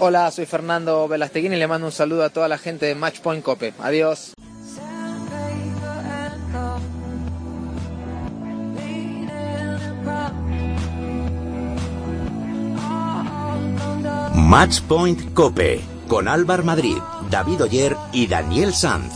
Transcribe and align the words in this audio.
Hola, 0.00 0.30
soy 0.30 0.46
Fernando 0.46 1.08
Velasteguín 1.08 1.52
y 1.54 1.56
le 1.56 1.66
mando 1.66 1.88
un 1.88 1.92
saludo 1.92 2.22
a 2.22 2.30
toda 2.30 2.46
la 2.46 2.56
gente 2.56 2.86
de 2.86 2.94
Matchpoint 2.94 3.42
Cope. 3.42 3.74
Adiós. 3.80 4.32
Matchpoint 14.34 15.34
Cope 15.34 15.80
con 16.06 16.28
Álvar 16.28 16.62
Madrid, 16.62 16.98
David 17.28 17.64
Oyer 17.64 17.96
y 18.12 18.28
Daniel 18.28 18.72
Sanz. 18.72 19.12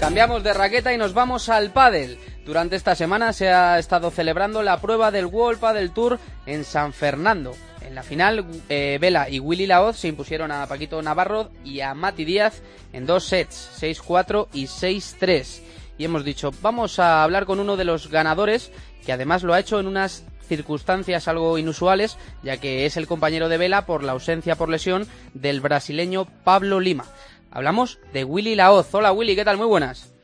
Cambiamos 0.00 0.42
de 0.42 0.52
raqueta 0.52 0.92
y 0.92 0.98
nos 0.98 1.14
vamos 1.14 1.48
al 1.48 1.70
pádel. 1.70 2.18
Durante 2.48 2.76
esta 2.76 2.94
semana 2.94 3.34
se 3.34 3.50
ha 3.50 3.78
estado 3.78 4.10
celebrando 4.10 4.62
la 4.62 4.80
prueba 4.80 5.10
del 5.10 5.26
World 5.26 5.60
Padel 5.60 5.90
Tour 5.90 6.18
en 6.46 6.64
San 6.64 6.94
Fernando. 6.94 7.52
En 7.82 7.94
la 7.94 8.02
final, 8.02 8.46
eh, 8.70 8.96
Vela 8.98 9.28
y 9.28 9.38
Willy 9.38 9.66
Laoz 9.66 9.98
se 9.98 10.08
impusieron 10.08 10.50
a 10.50 10.66
Paquito 10.66 11.02
Navarro 11.02 11.50
y 11.62 11.82
a 11.82 11.92
Mati 11.92 12.24
Díaz 12.24 12.62
en 12.94 13.04
dos 13.04 13.24
sets, 13.24 13.78
6-4 13.82 14.48
y 14.54 14.64
6-3. 14.64 15.62
Y 15.98 16.06
hemos 16.06 16.24
dicho, 16.24 16.50
vamos 16.62 16.98
a 16.98 17.22
hablar 17.22 17.44
con 17.44 17.60
uno 17.60 17.76
de 17.76 17.84
los 17.84 18.08
ganadores, 18.08 18.72
que 19.04 19.12
además 19.12 19.42
lo 19.42 19.52
ha 19.52 19.60
hecho 19.60 19.78
en 19.78 19.86
unas 19.86 20.24
circunstancias 20.40 21.28
algo 21.28 21.58
inusuales, 21.58 22.16
ya 22.42 22.56
que 22.56 22.86
es 22.86 22.96
el 22.96 23.06
compañero 23.06 23.50
de 23.50 23.58
Vela 23.58 23.84
por 23.84 24.02
la 24.02 24.12
ausencia 24.12 24.56
por 24.56 24.70
lesión 24.70 25.06
del 25.34 25.60
brasileño 25.60 26.24
Pablo 26.44 26.80
Lima. 26.80 27.04
Hablamos 27.50 27.98
de 28.14 28.24
Willy 28.24 28.54
Laoz. 28.54 28.94
Hola 28.94 29.12
Willy, 29.12 29.36
¿qué 29.36 29.44
tal? 29.44 29.58
Muy 29.58 29.66
buenas. 29.66 30.14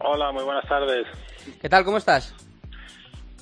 Hola, 0.00 0.32
muy 0.32 0.44
buenas 0.44 0.66
tardes. 0.66 1.06
¿Qué 1.60 1.68
tal? 1.68 1.84
¿Cómo 1.84 1.98
estás? 1.98 2.34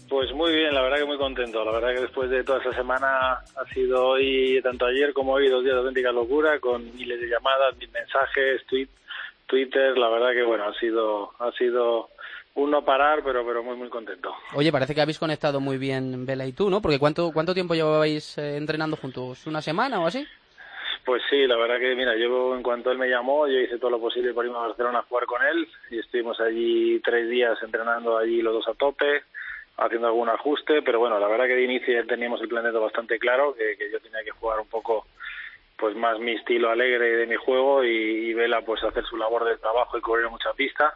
Pues 0.08 0.30
muy 0.34 0.52
bien, 0.52 0.74
la 0.74 0.82
verdad 0.82 0.98
que 0.98 1.04
muy 1.06 1.16
contento. 1.16 1.64
La 1.64 1.72
verdad 1.72 1.94
que 1.94 2.02
después 2.02 2.28
de 2.28 2.44
toda 2.44 2.60
esa 2.60 2.74
semana 2.74 3.30
ha 3.32 3.64
sido 3.72 4.08
hoy, 4.08 4.60
tanto 4.62 4.84
ayer 4.84 5.14
como 5.14 5.32
hoy, 5.32 5.48
dos 5.48 5.64
días 5.64 5.74
de 5.74 5.80
auténtica 5.80 6.12
locura, 6.12 6.60
con 6.60 6.94
miles 6.94 7.18
de 7.18 7.28
llamadas, 7.28 7.76
mil 7.78 7.90
mensajes, 7.90 8.62
tweet, 8.66 8.88
Twitter. 9.46 9.96
La 9.96 10.10
verdad 10.10 10.32
que 10.32 10.42
bueno, 10.42 10.64
ha 10.68 10.74
sido, 10.78 11.32
ha 11.38 11.50
sido 11.52 12.10
un 12.54 12.70
no 12.70 12.84
parar, 12.84 13.22
pero, 13.24 13.44
pero 13.46 13.62
muy, 13.62 13.76
muy 13.76 13.88
contento. 13.88 14.34
Oye, 14.54 14.70
parece 14.70 14.94
que 14.94 15.00
habéis 15.00 15.18
conectado 15.18 15.60
muy 15.60 15.78
bien 15.78 16.26
Vela 16.26 16.46
y 16.46 16.52
tú, 16.52 16.68
¿no? 16.68 16.82
Porque 16.82 16.98
¿cuánto, 16.98 17.32
cuánto 17.32 17.54
tiempo 17.54 17.74
llevabais 17.74 18.36
eh, 18.36 18.58
entrenando 18.58 18.96
juntos? 18.96 19.46
¿Una 19.46 19.62
semana 19.62 20.00
o 20.00 20.06
así? 20.06 20.26
Pues 21.04 21.20
sí, 21.28 21.46
la 21.48 21.56
verdad 21.56 21.80
que, 21.80 21.96
mira, 21.96 22.16
yo 22.16 22.54
en 22.54 22.62
cuanto 22.62 22.92
él 22.92 22.98
me 22.98 23.08
llamó, 23.08 23.48
yo 23.48 23.58
hice 23.58 23.78
todo 23.78 23.90
lo 23.90 24.00
posible 24.00 24.32
para 24.32 24.46
irme 24.46 24.58
a 24.58 24.68
Barcelona 24.68 25.00
a 25.00 25.02
jugar 25.02 25.26
con 25.26 25.42
él 25.42 25.66
y 25.90 25.98
estuvimos 25.98 26.40
allí 26.40 27.00
tres 27.00 27.28
días 27.28 27.60
entrenando 27.60 28.16
allí 28.16 28.40
los 28.40 28.54
dos 28.54 28.68
a 28.68 28.74
tope, 28.74 29.24
haciendo 29.78 30.06
algún 30.06 30.28
ajuste, 30.28 30.80
pero 30.82 31.00
bueno, 31.00 31.18
la 31.18 31.26
verdad 31.26 31.46
que 31.46 31.56
de 31.56 31.64
inicio 31.64 32.06
teníamos 32.06 32.40
el 32.40 32.48
planeta 32.48 32.78
bastante 32.78 33.18
claro, 33.18 33.54
que, 33.54 33.90
yo 33.90 33.98
tenía 33.98 34.22
que 34.22 34.30
jugar 34.30 34.60
un 34.60 34.68
poco 34.68 35.06
pues 35.76 35.96
más 35.96 36.20
mi 36.20 36.32
estilo 36.32 36.70
alegre 36.70 37.16
de 37.16 37.26
mi 37.26 37.34
juego 37.34 37.82
y, 37.82 37.88
y 37.88 38.34
Vela 38.34 38.60
pues 38.60 38.84
hacer 38.84 39.04
su 39.04 39.16
labor 39.16 39.44
de 39.44 39.56
trabajo 39.56 39.98
y 39.98 40.00
cubrir 40.00 40.30
mucha 40.30 40.52
pista. 40.52 40.94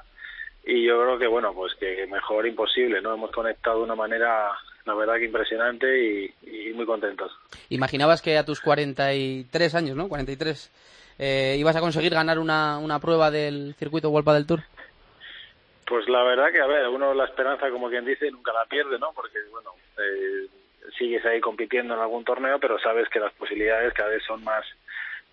Y 0.64 0.84
yo 0.84 1.02
creo 1.02 1.18
que 1.18 1.26
bueno 1.26 1.52
pues 1.52 1.74
que 1.74 2.06
mejor 2.06 2.46
imposible 2.46 3.00
no 3.02 3.12
hemos 3.12 3.32
conectado 3.32 3.78
de 3.78 3.84
una 3.84 3.96
manera 3.96 4.52
la 4.86 4.94
verdad 4.94 5.16
que 5.16 5.26
impresionante 5.26 6.32
y, 6.42 6.72
muy 6.74 6.86
contentos. 6.86 7.32
Imaginabas 7.70 8.22
que 8.22 8.36
a 8.38 8.44
tus 8.44 8.60
43 8.60 9.74
años, 9.74 9.96
¿no? 9.96 10.08
43, 10.08 10.70
eh, 11.18 11.56
ibas 11.58 11.74
a 11.76 11.80
conseguir 11.80 12.12
ganar 12.12 12.38
una, 12.38 12.78
una 12.78 13.00
prueba 13.00 13.30
del 13.30 13.74
circuito 13.78 14.10
World 14.10 14.30
del 14.32 14.46
Tour. 14.46 14.60
Pues 15.86 16.08
la 16.08 16.22
verdad 16.22 16.52
que, 16.52 16.60
a 16.60 16.66
ver, 16.66 16.88
uno 16.88 17.14
la 17.14 17.24
esperanza, 17.24 17.70
como 17.70 17.88
quien 17.88 18.04
dice, 18.04 18.30
nunca 18.30 18.52
la 18.52 18.64
pierde, 18.66 18.98
¿no? 18.98 19.12
Porque, 19.14 19.38
bueno, 19.50 19.70
eh, 19.98 20.48
sigues 20.98 21.24
ahí 21.24 21.40
compitiendo 21.40 21.94
en 21.94 22.00
algún 22.00 22.24
torneo, 22.24 22.58
pero 22.58 22.78
sabes 22.78 23.08
que 23.08 23.20
las 23.20 23.32
posibilidades 23.34 23.92
cada 23.94 24.10
vez 24.10 24.22
son 24.24 24.42
más 24.44 24.64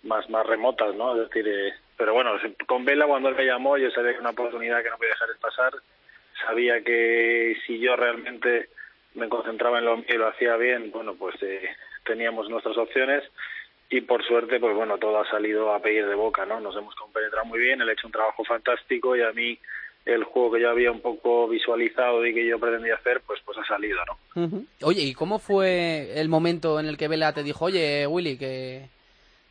más 0.04 0.30
más 0.30 0.46
remotas, 0.46 0.94
¿no? 0.96 1.16
Es 1.16 1.30
decir, 1.30 1.48
eh, 1.48 1.74
pero 1.98 2.14
bueno, 2.14 2.32
con 2.68 2.86
Vela 2.86 3.08
cuando 3.08 3.30
él 3.30 3.36
me 3.36 3.46
llamó 3.46 3.78
yo 3.78 3.90
sabía 3.92 4.14
que 4.14 4.20
una 4.20 4.32
oportunidad 4.32 4.84
que 4.84 4.90
no 4.90 4.98
podía 4.98 5.12
dejar 5.12 5.30
de 5.30 5.36
pasar, 5.36 5.74
sabía 6.46 6.82
que 6.82 7.56
si 7.66 7.80
yo 7.80 7.96
realmente 7.96 8.70
me 9.16 9.30
concentraba 9.30 9.80
en 9.80 9.86
lo 9.86 9.98
mío 9.98 10.06
y 10.10 10.18
lo 10.18 10.28
hacía 10.28 10.56
bien, 10.58 10.92
bueno, 10.92 11.16
pues 11.16 11.36
eh, 11.42 11.62
teníamos 12.06 12.50
nuestras 12.50 12.78
opciones 12.78 13.24
y 13.90 14.02
por 14.02 14.26
suerte, 14.26 14.60
pues 14.60 14.76
bueno, 14.76 14.98
todo 14.98 15.20
ha 15.20 15.30
salido 15.30 15.74
a 15.74 15.80
pedir 15.80 16.08
de 16.08 16.16
boca, 16.16 16.46
¿no? 16.46 16.60
Nos 16.60 16.76
hemos 16.76 16.96
compenetrado 16.96 17.46
muy 17.46 17.60
bien, 17.60 17.82
él 17.82 17.90
ha 17.90 17.94
hecho 17.94 18.08
un 18.08 18.14
trabajo 18.14 18.44
fantástico 18.44 19.16
y 19.16 19.22
a 19.22 19.32
mí 19.32 19.60
el 20.06 20.24
juego 20.24 20.52
que 20.52 20.62
yo 20.62 20.70
había 20.70 20.92
un 20.92 21.00
poco 21.00 21.48
visualizado 21.48 22.26
y 22.26 22.34
que 22.34 22.46
yo 22.46 22.60
pretendía 22.60 22.96
hacer, 22.96 23.22
pues 23.26 23.40
pues 23.46 23.58
ha 23.58 23.66
salido, 23.66 24.00
¿no? 24.06 24.66
Oye, 24.82 25.04
¿y 25.04 25.14
cómo 25.14 25.40
fue 25.40 26.20
el 26.20 26.28
momento 26.28 26.80
en 26.80 26.88
el 26.88 26.98
que 26.98 27.08
Vela 27.08 27.34
te 27.34 27.44
dijo, 27.44 27.66
oye, 27.66 28.06
Willy, 28.08 28.38
que, 28.38 28.90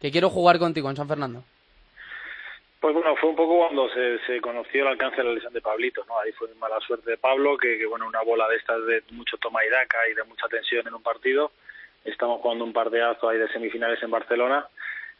que 0.01 0.11
quiero 0.11 0.29
jugar 0.29 0.59
contigo 0.59 0.91
en 0.91 0.97
San 0.97 1.09
Fernando? 1.09 1.45
Pues 2.83 2.95
bueno, 2.95 3.15
fue 3.15 3.31
un 3.31 3.37
poco 3.37 3.59
cuando 3.59 3.89
se, 3.91 4.19
se 4.27 4.41
conoció 4.41 4.83
el 4.83 4.89
alcance 4.89 5.19
de 5.19 5.23
la 5.23 5.35
lesión 5.35 5.53
de 5.53 5.61
Pablito, 5.61 6.05
¿no? 6.09 6.19
Ahí 6.19 6.33
fue 6.33 6.53
mala 6.57 6.81
suerte 6.81 7.13
de 7.13 7.17
Pablo, 7.17 7.57
que, 7.57 7.79
que, 7.79 7.87
bueno, 7.87 8.09
una 8.09 8.23
bola 8.23 8.49
de 8.49 8.57
estas 8.57 8.85
de 8.85 9.05
mucho 9.13 9.37
toma 9.39 9.65
y 9.65 9.71
daca 9.71 9.99
y 10.11 10.15
de 10.15 10.25
mucha 10.25 10.49
tensión 10.49 10.85
en 10.89 10.95
un 10.95 11.03
partido. 11.03 11.53
Estamos 12.05 12.41
jugando 12.41 12.65
un 12.65 12.73
partidazo 12.73 13.29
ahí 13.29 13.39
de 13.39 13.47
semifinales 13.53 14.03
en 14.03 14.11
Barcelona 14.11 14.67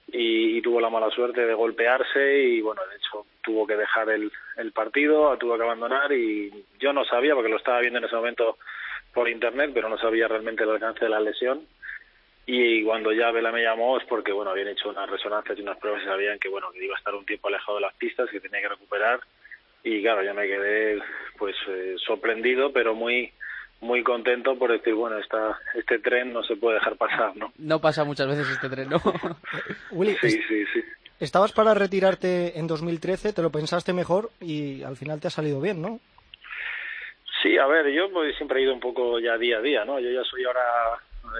y, 0.09 0.61
tuvo 0.61 0.81
la 0.81 0.91
mala 0.91 1.09
suerte 1.11 1.47
de 1.47 1.55
golpearse 1.55 2.41
y 2.41 2.61
bueno, 2.61 2.83
de 2.91 2.97
hecho 2.97 3.27
tuvo 3.45 3.65
que 3.65 3.77
dejar 3.77 4.11
el, 4.11 4.33
el 4.57 4.73
partido, 4.73 5.37
tuvo 5.39 5.57
que 5.57 5.63
abandonar 5.63 6.11
y 6.13 6.65
yo 6.81 6.93
no 6.93 7.05
sabía, 7.05 7.37
porque 7.37 7.49
lo 7.49 7.59
estaba 7.59 7.79
viendo 7.79 8.01
en 8.01 8.07
ese 8.07 8.17
momento 8.17 8.59
por 9.15 9.29
internet, 9.29 9.71
pero 9.73 9.89
no 9.89 9.99
sabía 9.99 10.27
realmente 10.27 10.65
el 10.65 10.71
alcance 10.71 11.05
de 11.05 11.11
la 11.11 11.21
lesión 11.21 11.65
y 12.47 12.83
cuando 12.85 13.13
ya 13.13 13.31
Vela 13.31 13.53
me 13.53 13.63
llamó 13.63 13.99
es 13.99 14.05
porque 14.07 14.33
bueno 14.33 14.51
habían 14.51 14.69
hecho 14.69 14.89
unas 14.89 15.09
resonancias 15.09 15.59
y 15.59 15.63
unas 15.63 15.79
pruebas 15.79 16.03
y 16.03 16.07
sabían 16.07 16.39
que 16.39 16.49
bueno 16.49 16.73
que 16.73 16.85
iba 16.85 16.95
a 16.95 16.99
estar 16.99 17.15
un 17.15 17.25
tiempo 17.25 17.49
alejado 17.49 17.77
de 17.77 17.83
las 17.83 17.95
pistas 17.95 18.29
que 18.31 18.41
tenía 18.41 18.61
que 18.61 18.69
recuperar. 18.69 19.21
Y 19.85 20.01
claro 20.03 20.23
ya 20.23 20.35
me 20.35 20.47
quedé 20.47 21.01
pues 21.39 21.57
eh, 21.69 21.95
sorprendido 22.05 22.73
pero 22.73 22.95
muy 22.95 23.33
muy 23.81 24.03
contento 24.03 24.57
por 24.57 24.73
decir 24.73 24.95
bueno 24.95 25.19
esta 25.19 25.59
este 25.75 25.99
tren 25.99 26.33
no 26.33 26.43
se 26.45 26.57
puede 26.57 26.77
dejar 26.77 26.97
pasar 26.97 27.37
no 27.37 27.53
no 27.59 27.81
pasa 27.81 28.05
muchas 28.05 28.29
veces 28.29 28.49
este 28.49 28.69
tren 28.69 28.89
no 28.89 29.01
Willy 29.91 30.17
sí 30.21 30.31
sí 30.31 30.65
sí. 30.73 30.85
estabas 31.21 31.53
para 31.53 31.75
retirarte 31.75 32.59
en 32.59 32.67
2013 32.67 33.33
te 33.33 33.43
lo 33.43 33.51
pensaste 33.51 33.93
mejor 33.93 34.31
y 34.41 34.83
al 34.85 34.97
final 34.97 35.21
te 35.21 35.29
ha 35.29 35.31
salido 35.31 35.61
bien 35.61 35.83
no 35.83 35.99
sí 37.43 37.59
a 37.59 37.67
ver 37.67 37.93
yo 37.93 38.09
pues, 38.13 38.37
siempre 38.37 38.61
he 38.61 38.63
ido 38.63 38.73
un 38.73 38.81
poco 38.81 39.19
ya 39.19 39.37
día 39.37 39.59
a 39.59 39.63
día 39.63 39.85
no 39.85 39.99
yo 39.99 40.11
ya 40.11 40.23
soy 40.23 40.45
ahora 40.45 40.63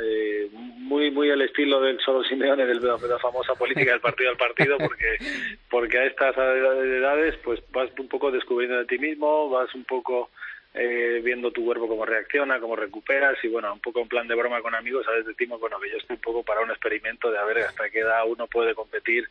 eh, 0.01 0.49
muy 0.53 1.11
muy 1.11 1.31
al 1.31 1.43
estilo 1.43 1.81
del 1.81 1.99
solo 2.01 2.23
Simeone 2.25 2.67
de 2.67 2.75
la 2.75 3.19
famosa 3.19 3.55
política 3.55 3.93
del 3.93 4.01
partido 4.01 4.31
al 4.31 4.37
partido 4.37 4.79
porque 4.79 5.17
porque 5.71 5.99
a 5.99 6.07
estas 6.07 6.37
edades 6.37 7.37
pues 7.45 7.61
vas 7.73 7.91
un 7.99 8.09
poco 8.09 8.31
descubriendo 8.31 8.79
de 8.79 8.87
ti 8.87 8.99
mismo 8.99 9.51
vas 9.51 9.75
un 9.75 9.85
poco 9.85 10.31
eh, 10.75 11.21
viendo 11.23 11.51
tu 11.51 11.65
cuerpo 11.65 11.89
cómo 11.89 12.07
reacciona 12.07 12.61
cómo 12.61 12.77
recuperas 12.77 13.37
y 13.43 13.49
bueno 13.49 13.73
un 13.73 13.81
poco 13.81 14.01
en 14.01 14.09
plan 14.09 14.27
de 14.27 14.35
broma 14.35 14.63
con 14.63 14.75
amigos 14.75 15.07
a 15.09 15.13
veces 15.13 15.27
decimos 15.27 15.61
bueno 15.61 15.79
que 15.81 15.91
yo 15.91 15.97
estoy 15.97 16.17
un 16.17 16.23
poco 16.23 16.43
para 16.43 16.63
un 16.63 16.71
experimento 16.71 17.31
de 17.31 17.39
a 17.39 17.45
ver 17.45 17.59
hasta 17.59 17.91
qué 17.91 18.01
edad 18.01 18.27
uno 18.27 18.47
puede 18.47 18.75
competir 18.75 19.29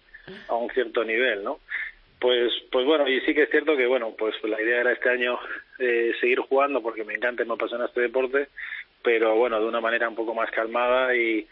a 0.48 0.56
un 0.56 0.70
cierto 0.72 1.04
nivel 1.04 1.44
no 1.44 1.60
pues 2.20 2.54
pues 2.72 2.86
bueno 2.86 3.08
y 3.08 3.20
sí 3.22 3.34
que 3.34 3.44
es 3.44 3.50
cierto 3.50 3.76
que 3.76 3.88
bueno 3.88 4.14
pues 4.18 4.36
la 4.44 4.62
idea 4.62 4.82
era 4.82 4.92
este 4.92 5.10
año 5.10 5.40
eh, 5.80 6.14
seguir 6.22 6.40
jugando 6.40 6.82
porque 6.82 7.04
me 7.04 7.16
encanta 7.16 7.42
y 7.44 7.48
me 7.48 7.56
apasiona 7.56 7.86
este 7.86 8.02
deporte 8.02 8.50
pero 9.04 9.36
bueno, 9.36 9.60
de 9.60 9.66
una 9.66 9.82
manera 9.82 10.10
un 10.10 10.16
poco 10.16 10.34
más 10.34 10.50
calmada 10.52 11.16
y, 11.16 11.48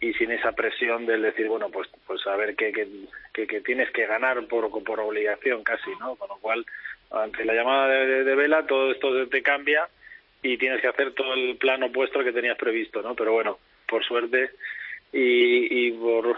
y 0.00 0.12
sin 0.14 0.30
esa 0.30 0.52
presión 0.52 1.06
del 1.06 1.22
decir, 1.22 1.48
bueno, 1.48 1.68
pues 1.70 1.88
pues 2.06 2.20
saber 2.22 2.54
que, 2.56 2.72
que, 2.72 3.46
que, 3.46 3.60
tienes 3.60 3.90
que 3.90 4.06
ganar 4.06 4.46
por, 4.46 4.70
por 4.84 5.00
obligación 5.00 5.62
casi, 5.64 5.90
¿no? 6.00 6.16
Con 6.16 6.28
lo 6.28 6.36
cual, 6.36 6.64
ante 7.10 7.44
la 7.44 7.54
llamada 7.54 7.88
de, 7.88 8.24
de, 8.24 8.34
Vela, 8.34 8.66
todo 8.66 8.92
esto 8.92 9.26
te 9.28 9.42
cambia 9.42 9.88
y 10.42 10.56
tienes 10.56 10.80
que 10.80 10.88
hacer 10.88 11.12
todo 11.14 11.34
el 11.34 11.56
plan 11.56 11.82
opuesto 11.82 12.22
que 12.22 12.32
tenías 12.32 12.56
previsto, 12.56 13.02
¿no? 13.02 13.14
Pero 13.14 13.32
bueno, 13.32 13.58
por 13.88 14.04
suerte 14.04 14.50
y, 15.12 15.88
y 15.88 15.92
por, 15.92 16.36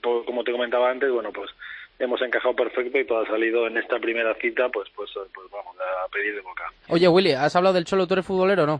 por, 0.00 0.24
como 0.24 0.44
te 0.44 0.52
comentaba 0.52 0.90
antes, 0.90 1.10
bueno, 1.10 1.32
pues 1.32 1.50
hemos 1.98 2.20
encajado 2.22 2.54
perfecto 2.54 2.98
y 2.98 3.06
todo 3.06 3.20
ha 3.20 3.26
salido 3.26 3.66
en 3.66 3.78
esta 3.78 3.98
primera 3.98 4.34
cita, 4.34 4.68
pues 4.68 4.88
pues 4.94 5.10
pues 5.14 5.50
vamos 5.50 5.76
a 5.78 6.08
pedir 6.08 6.34
de 6.34 6.40
boca. 6.40 6.64
Oye, 6.88 7.08
Willy, 7.08 7.32
¿has 7.32 7.56
hablado 7.56 7.74
del 7.74 7.84
Cholo? 7.84 8.06
¿Tú 8.06 8.14
eres 8.14 8.26
futbolero 8.26 8.64
o 8.64 8.66
no? 8.66 8.78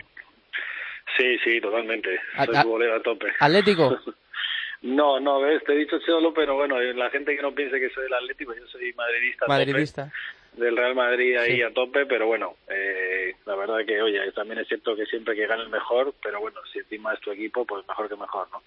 Sí, 1.16 1.38
sí, 1.44 1.60
totalmente. 1.60 2.20
Soy 2.36 2.54
a, 2.56 2.96
a 2.96 3.02
tope. 3.02 3.32
¿Atlético? 3.38 3.98
no, 4.82 5.20
no, 5.20 5.40
ves, 5.40 5.62
te 5.64 5.72
he 5.72 5.76
dicho 5.76 5.98
solo, 6.00 6.32
pero 6.32 6.54
bueno, 6.54 6.80
la 6.80 7.10
gente 7.10 7.36
que 7.36 7.42
no 7.42 7.54
piense 7.54 7.78
que 7.78 7.90
soy 7.90 8.06
el 8.06 8.14
Atlético, 8.14 8.54
yo 8.54 8.66
soy 8.66 8.92
madridista. 8.94 9.46
Madridista. 9.46 10.12
del 10.54 10.76
Real 10.76 10.94
Madrid 10.94 11.36
ahí 11.36 11.62
a 11.62 11.72
tope, 11.72 12.06
pero 12.06 12.26
bueno, 12.26 12.56
eh, 12.68 13.34
la 13.46 13.54
verdad 13.54 13.78
que, 13.86 14.00
oye, 14.00 14.20
también 14.32 14.60
es 14.60 14.68
cierto 14.68 14.96
que 14.96 15.06
siempre 15.06 15.34
que 15.34 15.46
gane 15.46 15.62
el 15.62 15.70
mejor, 15.70 16.14
pero 16.22 16.40
bueno, 16.40 16.60
si 16.72 16.78
encima 16.78 17.12
es 17.14 17.20
tu 17.20 17.30
equipo, 17.30 17.64
pues 17.64 17.86
mejor 17.86 18.08
que 18.08 18.16
mejor, 18.16 18.48
¿no? 18.52 18.62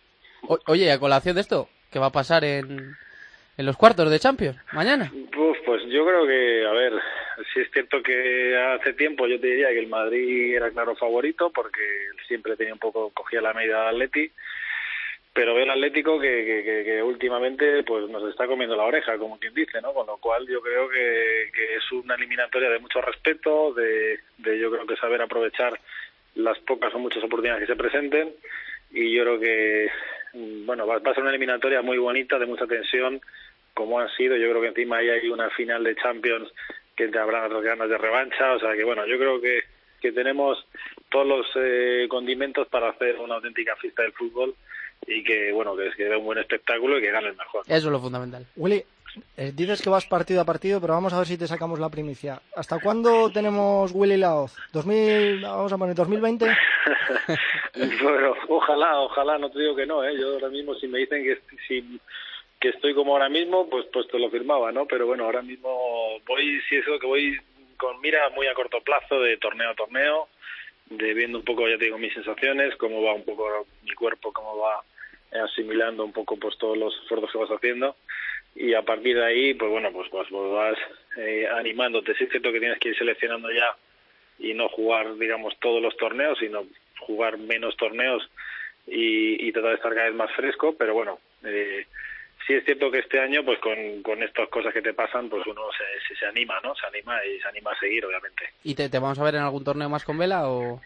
oye, 0.68 0.92
a 0.92 1.00
colación 1.00 1.36
de 1.36 1.42
esto, 1.42 1.70
¿qué 1.92 2.00
va 2.00 2.08
a 2.08 2.12
pasar 2.12 2.44
en, 2.44 2.96
en 3.58 3.66
los 3.66 3.78
cuartos 3.78 4.10
de 4.10 4.20
Champions 4.20 4.58
mañana? 4.74 5.12
pues 5.66 5.82
yo 5.90 6.06
creo 6.06 6.26
que, 6.28 6.66
a 6.66 6.72
ver, 6.72 6.94
si 7.54 7.60
es 7.62 7.72
cierto 7.72 8.02
que 8.02 8.56
hace 8.58 8.94
tiempo 8.94 9.28
yo 9.28 9.40
te 9.40 9.48
diría 9.48 9.70
que 9.70 9.80
el 9.80 9.88
Madrid 9.88 10.56
era 10.56 10.72
claro 10.72 10.96
favorito 10.96 11.52
porque 11.52 11.82
siempre 12.28 12.56
tenía 12.56 12.74
un 12.74 12.80
poco, 12.80 13.10
cogía 13.12 13.42
la 13.42 13.54
medida 13.54 13.84
de 13.84 13.90
Atleti, 13.90 14.32
pero 15.34 15.54
veo 15.54 15.66
el 15.66 15.72
Atlético 15.72 16.20
que, 16.20 16.84
que, 16.86 17.04
últimamente 17.04 17.84
pues 17.84 18.10
nos 18.10 18.30
está 18.30 18.48
comiendo 18.48 18.76
la 18.76 18.86
oreja, 18.86 19.18
como 19.18 19.38
quien 19.38 19.54
dice, 19.54 19.82
¿no? 19.82 19.94
Con 19.94 20.08
lo 20.08 20.18
cual 20.18 20.48
yo 20.48 20.62
creo 20.62 20.88
que, 20.90 21.44
es 21.76 21.92
una 21.92 22.16
eliminatoria 22.16 22.70
de 22.70 22.80
mucho 22.80 23.02
respeto, 23.02 23.74
de, 23.74 24.20
de 24.38 24.60
yo 24.60 24.72
creo 24.72 24.88
que 24.88 24.96
saber 24.96 25.22
aprovechar 25.22 25.78
las 26.36 26.58
pocas 26.60 26.94
o 26.94 27.00
muchas 27.00 27.24
oportunidades 27.24 27.68
que 27.68 27.74
se 27.74 27.80
presenten 27.80 28.34
y 28.92 29.14
yo 29.14 29.24
creo 29.24 29.40
que 29.40 29.90
bueno 30.66 30.86
va, 30.86 31.00
va 31.00 31.12
a 31.12 31.14
ser 31.14 31.24
una 31.24 31.32
eliminatoria 31.32 31.82
muy 31.82 31.98
bonita, 31.98 32.40
de 32.40 32.46
mucha 32.46 32.68
tensión, 32.68 33.22
como 33.74 34.00
han 34.00 34.10
sido. 34.16 34.38
Yo 34.38 34.50
creo 34.50 34.62
que 34.62 34.70
encima 34.70 34.98
ahí 34.98 35.10
hay 35.10 35.30
una 35.30 35.50
final 35.52 35.84
de 35.84 35.96
Champions 35.96 36.52
que 36.96 37.08
te 37.08 37.20
habrán 37.20 37.46
otras 37.46 37.64
ganas 37.64 37.90
de 37.90 37.98
revancha. 37.98 38.54
O 38.54 38.60
sea 38.60 38.74
que 38.74 38.84
bueno, 38.84 39.06
yo 39.06 39.18
creo 39.18 39.42
que, 39.42 39.62
que 40.02 40.12
tenemos 40.12 40.66
todos 41.10 41.28
los 41.28 41.46
eh, 41.56 42.08
condimentos 42.10 42.68
para 42.68 42.90
hacer 42.90 43.18
una 43.20 43.36
auténtica 43.36 43.76
fiesta 43.76 44.04
del 44.04 44.14
fútbol 44.14 44.56
y 45.08 45.24
que 45.24 45.52
bueno 45.52 45.76
que, 45.76 45.92
que 45.92 46.06
dé 46.06 46.16
un 46.16 46.26
buen 46.26 46.40
espectáculo 46.40 46.98
y 46.98 47.02
que 47.02 47.12
gane 47.12 47.30
el 47.30 47.36
mejor. 47.36 47.64
Eso 47.68 47.76
es 47.76 47.92
lo 47.92 48.00
fundamental. 48.00 48.46
Willy, 48.56 48.84
eh, 49.38 49.52
dices 49.54 49.82
que 49.82 49.90
vas 49.90 50.06
partido 50.06 50.42
a 50.42 50.46
partido, 50.46 50.82
pero 50.82 50.94
vamos 50.94 51.14
a 51.14 51.18
ver 51.18 51.28
si 51.28 51.38
te 51.38 51.48
sacamos 51.48 51.80
la 51.80 51.90
primicia. 51.90 52.42
¿Hasta 52.56 52.80
cuándo 52.80 53.30
tenemos 53.32 53.92
Willy 53.94 54.18
Laoz? 54.18 54.56
¿2000, 54.74 55.42
vamos 55.42 55.72
a 55.72 55.78
poner 55.78 55.96
2020? 55.96 56.46
bueno, 58.04 58.34
ojalá, 58.50 59.00
ojalá, 59.00 59.38
no 59.38 59.50
te 59.50 59.60
digo 59.60 59.76
que 59.76 59.86
no, 59.86 60.04
¿eh? 60.04 60.18
Yo 60.20 60.34
ahora 60.34 60.50
mismo 60.50 60.76
si 60.76 60.88
me 60.88 61.00
dicen 61.00 61.24
que 61.24 61.40
si 61.68 62.00
que 62.66 62.76
estoy 62.78 62.96
como 62.96 63.14
ahora 63.14 63.30
mismo, 63.30 63.70
pues 63.70 63.86
pues 63.94 64.08
te 64.08 64.18
lo 64.18 64.30
firmaba, 64.32 64.72
¿no? 64.72 64.88
Pero 64.88 65.06
bueno, 65.06 65.26
ahora 65.26 65.42
mismo 65.42 66.20
voy, 66.26 66.60
si 66.68 66.78
eso 66.78 66.98
que 67.00 67.06
voy 67.06 67.38
con 67.78 68.02
mira 68.02 68.30
muy 68.30 68.48
a 68.48 68.54
corto 68.54 68.82
plazo 68.82 69.20
de 69.20 69.38
torneo 69.38 69.70
a 69.70 69.76
torneo, 69.76 70.30
de 70.90 71.14
viendo 71.14 71.40
un 71.40 71.46
poco, 71.46 71.68
ya 71.68 71.78
te 71.78 71.86
digo, 71.86 71.98
mis 71.98 72.14
sensaciones, 72.14 72.76
cómo 72.78 73.04
va 73.04 73.14
un 73.14 73.24
poco 73.24 73.68
mi 73.84 73.94
cuerpo, 73.94 74.34
cómo 74.34 74.58
va 74.58 74.82
asimilando 75.44 76.04
un 76.04 76.14
poco 76.14 76.38
pues 76.38 76.58
todos 76.58 76.78
los 76.78 76.96
esfuerzos 77.02 77.32
que 77.32 77.38
vas 77.38 77.52
haciendo 77.52 77.96
y 78.56 78.74
a 78.74 78.82
partir 78.82 79.18
de 79.18 79.26
ahí, 79.26 79.54
pues 79.54 79.70
bueno, 79.70 79.92
pues, 79.92 80.08
pues, 80.10 80.28
pues 80.30 80.52
vas 80.52 80.78
eh, 81.18 81.48
animándote. 81.48 82.16
Sí 82.16 82.24
es 82.24 82.30
cierto 82.32 82.52
que 82.52 82.60
tienes 82.60 82.80
que 82.80 82.90
ir 82.90 82.98
seleccionando 82.98 83.52
ya 83.52 83.76
y 84.40 84.54
no 84.54 84.70
jugar, 84.70 85.18
digamos, 85.18 85.54
todos 85.60 85.82
los 85.82 85.96
torneos, 85.98 86.40
sino 86.40 86.66
jugar 87.00 87.38
menos 87.38 87.76
torneos 87.78 88.28
y, 88.88 89.46
y 89.46 89.52
tratar 89.52 89.72
de 89.72 89.76
estar 89.76 89.94
cada 89.94 90.08
vez 90.08 90.16
más 90.16 90.32
fresco, 90.32 90.76
pero 90.78 90.94
bueno, 90.94 91.20
eh, 91.44 91.86
sí 92.46 92.54
es 92.54 92.66
cierto 92.66 92.92
que 92.92 93.00
este 93.00 93.20
año, 93.20 93.44
pues 93.44 93.60
con, 93.60 94.02
con 94.04 94.22
estas 94.24 94.50
cosas 94.50 94.74
que 94.74 94.82
te 94.82 94.94
pasan, 94.94 95.30
pues 95.30 95.46
uno 95.48 95.62
se, 95.72 96.08
se, 96.08 96.20
se 96.20 96.26
anima, 96.26 96.60
¿no? 96.64 96.76
Se 96.76 96.86
anima 96.88 97.24
y 97.26 97.40
se 97.40 97.48
anima 97.48 97.72
a 97.72 97.80
seguir, 97.80 98.06
obviamente. 98.06 98.50
¿Y 98.64 98.76
te, 98.76 98.90
te 98.90 99.00
vamos 99.00 99.20
a 99.20 99.24
ver 99.24 99.36
en 99.36 99.42
algún 99.42 99.64
torneo 99.64 99.90
más 99.90 100.04
con 100.06 100.18
vela 100.18 100.48
o...? 100.50 100.82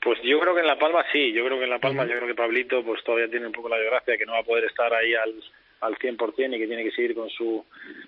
Pues 0.00 0.20
yo 0.22 0.38
creo 0.38 0.54
que 0.54 0.60
en 0.60 0.68
La 0.68 0.78
Palma 0.78 1.04
sí, 1.10 1.32
yo 1.32 1.44
creo 1.44 1.58
que 1.58 1.64
en 1.64 1.70
La 1.70 1.80
Palma, 1.80 2.02
uh 2.02 2.06
-huh. 2.06 2.10
yo 2.10 2.16
creo 2.16 2.28
que 2.28 2.34
Pablito 2.34 2.84
pues 2.84 3.02
todavía 3.02 3.28
tiene 3.28 3.46
un 3.46 3.52
poco 3.52 3.68
la 3.68 3.76
desgracia 3.78 4.16
que 4.16 4.24
no 4.24 4.32
va 4.34 4.38
a 4.38 4.44
poder 4.44 4.64
estar 4.64 4.94
ahí 4.94 5.14
al, 5.14 5.34
al 5.80 5.96
100% 5.96 6.54
y 6.54 6.58
que 6.60 6.66
tiene 6.68 6.84
que 6.84 6.92
seguir 6.92 7.14
con 7.14 7.28
su 7.28 7.64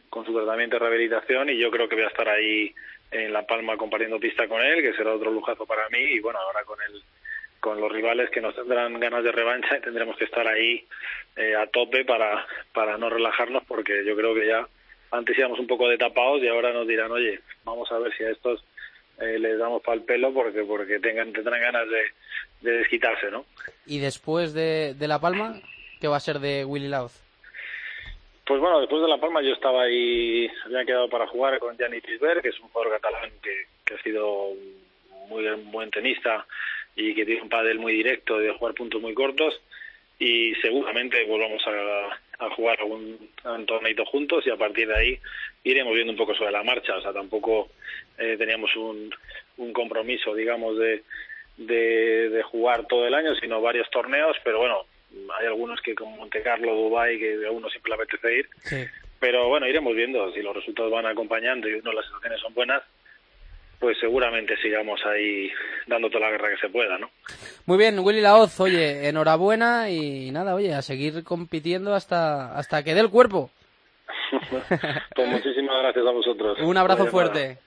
con 0.09 0.25
su 0.25 0.33
tratamiento 0.33 0.77
de 0.77 0.81
rehabilitación 0.81 1.51
y 1.51 1.59
yo 1.59 1.71
creo 1.73 1.89
que 1.89 1.97
voy 1.97 2.05
a 2.05 2.09
estar 2.09 2.29
ahí 2.29 2.73
en 3.11 3.33
La 3.33 3.45
Palma 3.47 3.77
compartiendo 3.77 4.21
pista 4.21 4.47
con 4.47 4.63
él, 4.63 4.81
que 4.81 4.95
será 4.95 5.13
otro 5.13 5.33
lujazo 5.33 5.67
para 5.67 5.89
mí 5.89 5.99
y 5.99 6.21
bueno, 6.21 6.39
ahora 6.39 6.63
con 6.65 6.79
el 6.83 7.03
con 7.61 7.81
los 7.81 7.91
rivales 7.91 8.31
que 8.31 8.41
nos 8.41 8.55
tendrán 8.55 8.99
ganas 9.01 9.25
de 9.25 9.33
revancha 9.33 9.77
y 9.77 9.81
tendremos 9.81 10.17
que 10.17 10.25
estar 10.25 10.47
ahí 10.47 10.85
eh, 11.37 11.55
a 11.57 11.67
tope 11.67 12.05
para 12.05 12.47
para 12.73 12.97
no 12.99 13.11
relajarnos 13.11 13.65
porque 13.65 14.05
yo 14.05 14.17
creo 14.17 14.35
que 14.35 14.47
ya 14.47 14.67
antes 15.11 15.37
íbamos 15.37 15.59
un 15.59 15.67
poco 15.67 15.89
de 15.89 15.99
tapados 15.99 16.43
y 16.43 16.49
ahora 16.49 16.73
nos 16.73 16.87
dirán, 16.87 17.11
"Oye, 17.11 17.41
vamos 17.65 17.91
a 17.91 17.99
ver 17.99 18.15
si 18.17 18.25
a 18.25 18.31
estos 18.31 18.65
eh, 19.21 19.39
les 19.39 19.59
damos 19.59 19.83
para 19.83 19.97
el 19.97 20.05
pelo 20.05 20.33
porque 20.33 20.63
porque 20.65 21.01
tengan 21.01 21.33
tendrán 21.33 21.61
ganas 21.61 21.89
de, 21.89 22.03
de 22.71 22.79
desquitarse, 22.79 23.31
¿no?" 23.31 23.45
Y 23.87 23.99
después 23.99 24.55
de, 24.55 24.95
de 24.95 25.09
La 25.09 25.21
Palma, 25.21 25.61
¿qué 26.01 26.09
va 26.09 26.17
a 26.17 26.21
ser 26.21 26.39
de 26.39 26.65
Willy 26.65 26.89
Laoz? 26.89 27.25
Pues 28.47 28.61
bueno, 28.61 28.81
después 28.81 29.03
de 29.03 29.09
La 29.09 29.19
Palma 29.19 29.43
yo 29.43 29.53
estaba 29.53 29.83
ahí, 29.83 30.51
había 30.65 30.85
quedado 30.85 31.09
para 31.09 31.27
jugar 31.27 31.59
con 31.59 31.77
Gianni 31.77 32.01
Tisberg, 32.01 32.41
que 32.41 32.49
es 32.49 32.61
un 32.61 32.69
jugador 32.69 32.95
catalán 32.95 33.31
que, 33.43 33.67
que 33.85 33.95
ha 33.95 34.03
sido 34.03 34.53
muy 35.29 35.45
buen 35.71 35.91
tenista 35.91 36.47
y 36.99 37.15
que 37.15 37.25
tiene 37.25 37.43
un 37.43 37.49
pádel 37.49 37.79
muy 37.79 37.93
directo 37.95 38.39
de 38.39 38.53
jugar 38.53 38.75
puntos 38.75 39.01
muy 39.01 39.15
cortos 39.15 39.61
y 40.19 40.53
seguramente 40.57 41.25
volvamos 41.27 41.63
a, 41.69 42.45
a 42.45 42.51
jugar 42.51 42.81
algún 42.81 43.31
un 43.45 43.67
torneito 43.67 44.05
juntos 44.05 44.45
y 44.47 44.51
a 44.51 44.57
partir 44.57 44.89
de 44.89 44.97
ahí 44.97 45.19
iremos 45.63 45.95
viendo 45.95 46.13
un 46.13 46.19
poco 46.19 46.35
sobre 46.35 46.51
la 46.51 46.65
marcha, 46.65 46.97
o 46.97 47.01
sea, 47.01 47.13
tampoco 47.13 47.69
eh, 48.19 48.37
teníamos 48.37 48.75
un, 48.77 49.15
un 49.59 49.73
compromiso, 49.73 50.35
digamos, 50.35 50.77
de, 50.77 51.05
de, 51.57 52.31
de 52.31 52.43
jugar 52.43 52.87
todo 52.89 53.07
el 53.07 53.15
año, 53.15 53.35
sino 53.37 53.61
varios 53.61 53.89
torneos, 53.91 54.37
pero 54.43 54.59
bueno, 54.59 54.85
hay 55.39 55.47
algunos 55.47 55.81
que 55.81 55.95
como 55.95 56.17
Monte 56.17 56.43
Carlo, 56.43 56.75
Dubai, 56.75 57.17
que 57.19 57.47
a 57.47 57.53
uno 57.53 57.71
siempre 57.71 57.91
le 57.91 57.95
apetece 57.95 58.39
ir. 58.39 58.49
Sí. 58.65 58.85
Pero 59.21 59.49
bueno, 59.49 59.67
iremos 59.67 59.95
viendo 59.95 60.33
si 60.33 60.43
los 60.43 60.55
resultados 60.55 60.93
van 60.93 61.07
acompañando 61.07 61.69
y 61.69 61.75
uno 61.75 61.93
las 61.93 62.05
situaciones 62.07 62.41
son 62.41 62.55
buenas, 62.55 62.83
pues 63.79 63.97
seguramente 64.01 64.57
sigamos 64.61 65.01
ahí 65.07 65.51
dando 65.87 66.09
toda 66.11 66.27
la 66.27 66.31
guerra 66.33 66.51
que 66.51 66.67
se 66.67 66.69
pueda, 66.69 66.99
¿no? 66.99 67.11
Muy 67.67 67.79
bien, 67.79 67.99
Willy 68.01 68.21
Laoz, 68.21 68.59
oye, 68.61 69.09
enhorabuena 69.09 69.91
y 69.91 70.31
nada, 70.31 70.55
oye, 70.55 70.75
a 70.75 70.83
seguir 70.83 71.23
compitiendo 71.25 71.95
hasta 71.95 72.57
hasta 72.57 72.83
que 72.83 72.95
dé 72.95 73.01
el 73.01 73.11
cuerpo. 73.11 73.51
pues 75.15 75.29
muchísimas 75.29 75.83
gracias 75.83 76.07
a 76.07 76.11
vosotros. 76.11 76.59
Un 76.61 76.77
abrazo 76.77 77.07
fuerte. 77.07 77.57